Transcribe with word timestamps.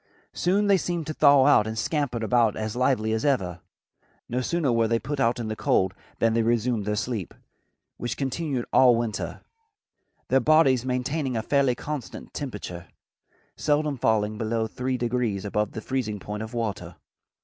Soon 0.33 0.65
they 0.65 0.77
seemed 0.77 1.05
to 1.05 1.13
thaw 1.13 1.45
out 1.45 1.67
and 1.67 1.77
scampered 1.77 2.23
about 2.23 2.55
as 2.55 2.75
lively 2.75 3.13
as 3.13 3.23
ever. 3.23 3.59
No 4.27 4.41
sooner 4.41 4.71
were 4.71 4.87
they 4.87 4.97
put 4.97 5.19
out 5.19 5.39
in 5.39 5.47
the 5.47 5.55
cold 5.55 5.93
than 6.17 6.33
they 6.33 6.41
resumed 6.41 6.85
their 6.85 6.95
sleep, 6.95 7.35
which 7.97 8.17
continued 8.17 8.65
all 8.73 8.95
winter, 8.95 9.41
their 10.29 10.39
bodies 10.39 10.83
maintaining 10.83 11.37
a 11.37 11.43
fairly 11.43 11.75
constant 11.75 12.33
temperature, 12.33 12.87
seldom 13.55 13.95
falling 13.95 14.39
below 14.39 14.65
three 14.65 14.97
degrees 14.97 15.45
above 15.45 15.73
the 15.73 15.81
freezing 15.81 16.19
point 16.19 16.41
of 16.41 16.55
water. 16.55 16.95